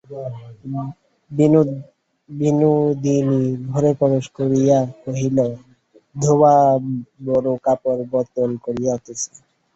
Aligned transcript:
বিনোদিনী 2.29 3.41
ঘরে 3.69 3.91
প্রবেশ 3.99 4.25
করিয়া 4.37 4.77
কহিল, 5.03 5.37
ধোবা 6.15 6.55
বড়ো 7.25 7.53
কাপড় 7.65 8.01
বদল 8.11 8.51
করিতেছে। 8.65 9.31